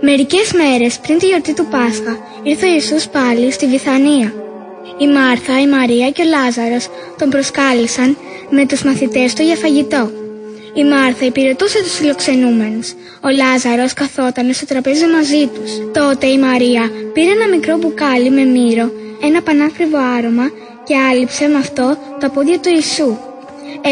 [0.00, 4.32] Μερικές μέρες πριν τη γιορτή του Πάσχα ήρθε ο Ιησούς πάλι στη Βιθανία.
[4.98, 8.16] Η Μάρθα, η Μαρία και ο Λάζαρος τον προσκάλεσαν
[8.50, 10.10] με τους μαθητές του για φαγητό.
[10.74, 12.92] Η Μάρθα υπηρετούσε τους φιλοξενούμενους.
[13.20, 15.70] Ο Λάζαρος καθόταν στο τραπέζι μαζί τους.
[15.92, 18.90] Τότε η Μαρία πήρε ένα μικρό μπουκάλι με μύρο,
[19.22, 20.50] ένα πανάκριβο άρωμα
[20.84, 23.16] και άλυψε με αυτό τα πόδια του Ιησού.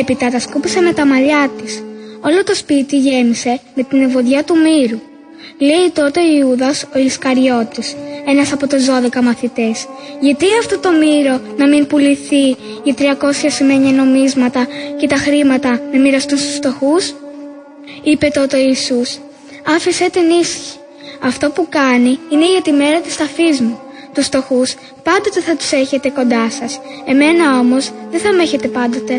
[0.00, 1.82] Έπειτα τα σκούπισε με τα μαλλιά της.
[2.20, 4.98] Όλο το σπίτι γέμισε με την ευωδιά του μύρου.
[5.58, 9.86] Λέει τότε ο Ιούδας ο Ισκαριώτης, ένας από τους 12 μαθητές.
[10.20, 14.66] Γιατί αυτό το μύρο να μην πουληθεί για 300 σημαίνια νομίσματα
[14.98, 17.14] και τα χρήματα να μοιραστούν στους φτωχούς;
[18.02, 19.18] Είπε τότε ο Ιησούς,
[19.76, 20.76] άφησε την ήσυχη.
[21.24, 23.78] Αυτό που κάνει είναι για τη μέρα της ταφής μου.
[24.14, 26.80] Τους φτωχούς πάντοτε θα τους έχετε κοντά σας.
[27.06, 29.14] Εμένα όμως δεν θα με έχετε πάντοτε.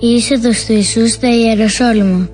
[0.00, 2.30] Η είσοδος του Ιησούς στα Ιεροσόλυμα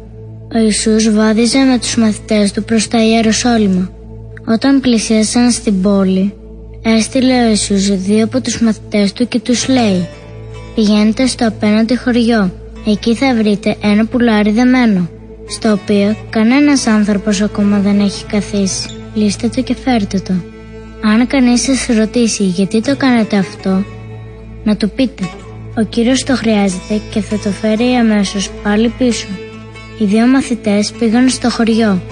[0.54, 3.90] ο Ιησούς βάδιζε με τους μαθητές του προς τα Ιεροσόλυμα.
[4.47, 6.34] Όταν πλησίασαν στην πόλη,
[6.83, 10.08] έστειλε ο Ιησούς δύο από τους μαθητές του και τους λέει
[10.74, 12.52] «Πηγαίνετε στο απέναντι χωριό,
[12.86, 15.08] εκεί θα βρείτε ένα πουλάρι δεμένο,
[15.48, 18.89] στο οποίο κανένας άνθρωπος ακόμα δεν έχει καθίσει.
[19.14, 20.34] Λύστε το και φέρτε το.
[21.02, 23.84] Αν κανείς σας ρωτήσει γιατί το κάνετε αυτό,
[24.64, 25.24] να του πείτε
[25.78, 29.27] «Ο Κύριος το χρειάζεται και θα το φέρει αμέσως πάλι πίσω».
[29.98, 32.03] Οι δύο μαθητές πήγαν στο χωριό.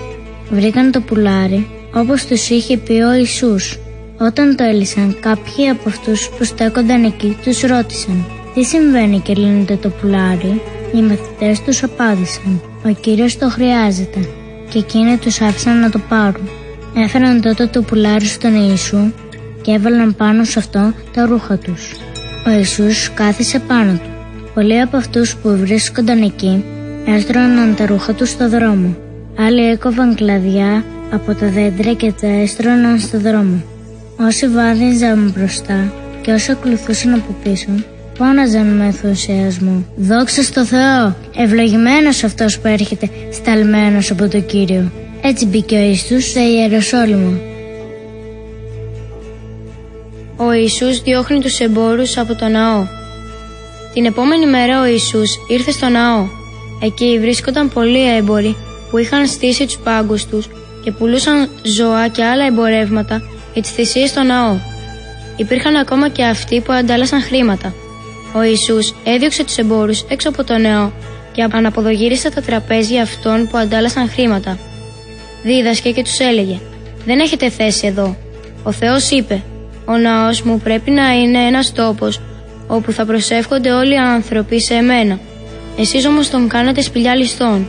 [0.51, 3.79] Βρήκαν το πουλάρι όπως τους είχε πει ο Ιησούς.
[4.19, 8.25] Όταν το έλυσαν κάποιοι από αυτούς που στέκονταν εκεί τους ρώτησαν
[8.55, 10.61] «Τι συμβαίνει και λύνεται το πουλάρι»
[10.95, 14.29] Οι μαθητές τους απάντησαν «Ο Κύριος το χρειάζεται»
[14.71, 16.49] και εκείνοι τους άφησαν να το πάρουν.
[16.97, 19.13] Έφεραν τότε το πουλάρι στον Ιησού
[19.63, 21.93] και έβαλαν πάνω σε αυτό τα ρούχα τους.
[22.47, 24.11] Ο Ιησούς κάθισε πάνω του.
[24.55, 26.65] Πολλοί από αυτούς που βρίσκονταν εκεί
[27.07, 28.97] έστρωναν τα ρούχα τους στο δρόμο.
[29.39, 33.63] Άλλοι έκοβαν κλαδιά από τα δέντρα και τα έστρωναν στο δρόμο.
[34.21, 37.69] Όσοι βάδιζαν μπροστά και όσοι ακολουθούσαν από πίσω,
[38.17, 39.85] φώναζαν με ενθουσιασμό.
[39.97, 41.17] Δόξα στο Θεό!
[41.37, 44.91] Ευλογημένος αυτός που έρχεται σταλμένος από το Κύριο.
[45.23, 47.41] Έτσι μπήκε ο Ιησούς σε Ιεροσόλυμο.
[50.37, 52.87] Ο Ιησούς διώχνει τους εμπόρους από το ναό.
[53.95, 56.41] Την επόμενη μέρα ο Ιησούς ήρθε στο ναό
[56.85, 58.57] Εκεί βρίσκονταν πολλοί έμποροι
[58.91, 60.49] που είχαν στήσει τους πάγκους τους
[60.85, 63.23] και πουλούσαν ζώα και άλλα εμπορεύματα
[63.53, 64.57] για τις θυσίες στο ναό.
[65.37, 67.75] Υπήρχαν ακόμα και αυτοί που αντάλλασαν χρήματα.
[68.35, 70.91] Ο Ιησούς έδιωξε τους εμπόρους έξω από το ναό
[71.33, 74.59] και αναποδογύρισε τα τραπέζια αυτών που αντάλλασαν χρήματα.
[75.43, 76.59] Δίδασκε και τους έλεγε
[77.07, 78.17] «Δεν έχετε θέση εδώ».
[78.63, 79.43] Ο Θεός είπε
[79.85, 82.21] «Ο ναός μου πρέπει να είναι ένας τόπος
[82.67, 85.19] όπου θα προσεύχονται όλοι οι άνθρωποι σε εμένα
[85.79, 87.67] εσείς όμως τον κάνατε σπηλιά ληστών.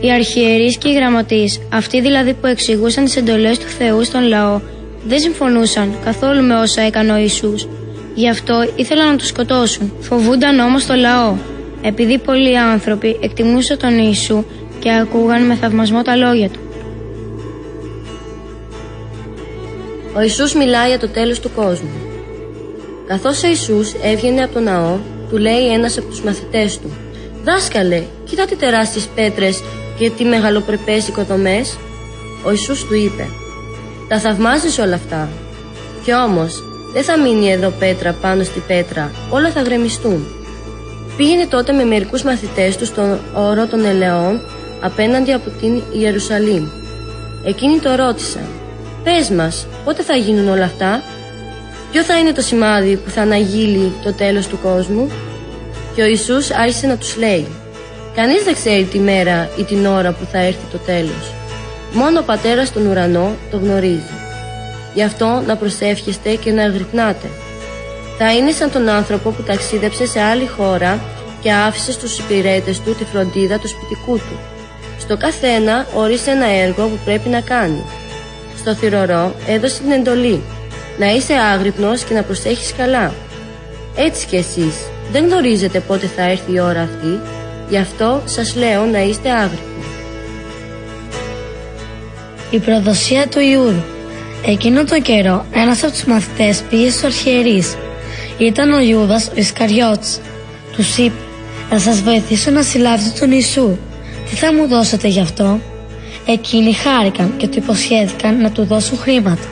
[0.00, 4.60] Οι αρχιερείς και οι γραμματείς, αυτοί δηλαδή που εξηγούσαν τις εντολές του Θεού στον λαό,
[5.04, 7.68] δεν συμφωνούσαν καθόλου με όσα έκανε ο Ιησούς.
[8.14, 9.92] Γι' αυτό ήθελαν να τους σκοτώσουν.
[10.00, 11.34] Φοβούνταν όμως το λαό,
[11.82, 14.44] επειδή πολλοί άνθρωποι εκτιμούσαν τον Ιησού
[14.78, 16.60] και ακούγαν με θαυμασμό τα λόγια του.
[20.16, 21.90] Ο Ιησούς μιλάει για το τέλος του κόσμου.
[23.06, 24.98] Καθώς ο Ιησούς έβγαινε από τον ναό,
[25.30, 26.90] του λέει ένας από τους μαθητές του
[27.44, 29.62] «Δάσκαλε, κοίτα τι τεράστιες πέτρες
[29.98, 31.78] και τι μεγαλοπρεπές οικοδομές».
[32.44, 33.26] Ο Ιησούς του είπε
[34.08, 35.28] «Τα θαυμάζεις όλα αυτά.
[36.04, 36.62] Κι όμως
[36.92, 40.26] δεν θα μείνει εδώ πέτρα πάνω στη πέτρα, όλα θα γκρεμιστούν».
[41.16, 44.40] Πήγαινε τότε με μερικούς μαθητές τους στον όρο των ελαιών
[44.80, 46.66] απέναντι από την Ιερουσαλήμ.
[47.44, 48.46] Εκείνοι το ρώτησαν
[49.04, 51.02] «Πες μας, πότε θα γίνουν όλα αυτά»
[51.94, 55.10] Ποιο θα είναι το σημάδι που θα αναγείλει το τέλος του κόσμου;
[55.94, 57.46] Και ο Ιησούς άρχισε να τους λέει
[58.14, 61.32] «Κανείς δεν ξέρει τη μέρα ή την ώρα που θα έρθει το τέλος.
[61.92, 64.14] Μόνο ο Πατέρας στον ουρανό το γνωρίζει.
[64.94, 67.30] Γι' αυτό να προσεύχεστε και να αγρυπνάτε.
[68.18, 71.00] Θα είναι σαν τον άνθρωπο που ταξίδεψε σε άλλη χώρα
[71.40, 74.38] και άφησε στους υπηρέτες του τη φροντίδα του σπιτικού του.
[74.98, 77.84] Στο καθένα όρισε ένα έργο που πρέπει να κάνει.
[78.58, 80.42] Στο θηρορό έδωσε την εντολή
[80.98, 83.12] να είσαι άγρυπνος και να προσέχεις καλά.
[83.96, 84.74] Έτσι κι εσείς
[85.12, 87.20] δεν γνωρίζετε πότε θα έρθει η ώρα αυτή,
[87.68, 89.84] γι' αυτό σας λέω να είστε άγρυπνοι.
[92.50, 93.82] Η προδοσία του Ιούδου
[94.46, 97.76] Εκείνο τον καιρό ένας από τους μαθητές πήγε στους αρχιερείς.
[98.38, 100.20] Ήταν ο Ιούδας ο Ισκαριώτης.
[100.76, 101.14] Τους είπε
[101.70, 103.76] «Θα σας βοηθήσω να συλλάβετε τον Ιησού.
[104.30, 105.60] Τι θα μου δώσετε γι' αυτό»
[106.26, 109.48] Εκείνοι χάρηκαν και του υποσχέθηκαν να του δώσουν χρήματα.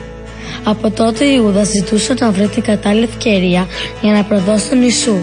[0.63, 3.67] Από τότε ο Ιούδας ζητούσε να βρει την κατάλληλη ευκαιρία
[4.01, 5.15] για να προδώσει τον Ιησού